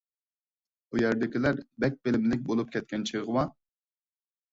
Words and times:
ئۇ 0.93 1.01
يەردىكىلەر 1.01 1.59
بەك 1.85 1.99
بىلىملىك 2.07 2.41
بولۇپ 2.47 2.73
كەتكەن 2.77 3.05
چېغىۋا. 3.11 3.45